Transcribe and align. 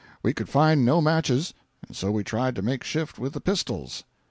We 0.23 0.33
could 0.33 0.49
find 0.49 0.83
no 0.83 0.99
matches, 0.99 1.53
and 1.87 1.95
so 1.95 2.09
we 2.09 2.23
tried 2.23 2.55
to 2.55 2.63
make 2.63 2.83
shift 2.83 3.19
with 3.19 3.33
the 3.33 3.39
pistols. 3.39 4.03